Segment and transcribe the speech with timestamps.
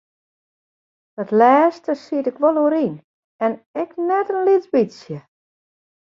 [1.15, 2.95] Dat lêste siet ik wol oer yn
[3.45, 5.19] en ek net in lyts bytsje.